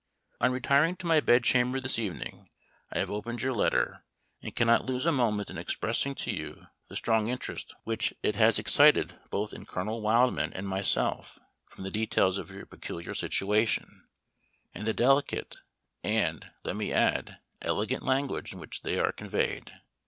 [0.39, 2.49] "On retiring to my bedchamber this evening
[2.91, 4.03] I have opened your letter,
[4.41, 8.57] and cannot lose a moment in expressing to you the strong interest which it has
[8.57, 11.37] excited both in Colonel Wildman and myself,
[11.69, 14.07] from the details of your peculiar situation,
[14.73, 15.57] and the delicate,
[16.03, 19.71] and, let me add, elegant language in which they are conveyed.